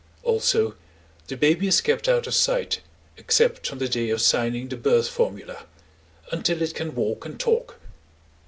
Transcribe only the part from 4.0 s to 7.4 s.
of signing the birth formula, until it can walk and